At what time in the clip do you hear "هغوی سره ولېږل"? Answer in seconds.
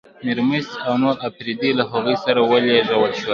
1.91-2.99